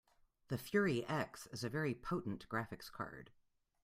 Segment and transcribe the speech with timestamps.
[0.47, 3.29] The Fury X is a very potent graphics card.